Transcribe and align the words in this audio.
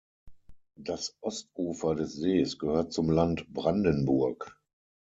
Das 0.79 1.15
Ostufer 1.21 1.93
des 1.93 2.15
Sees 2.15 2.57
gehört 2.57 2.91
zum 2.91 3.11
Land 3.11 3.47
Brandenburg. 3.53 4.59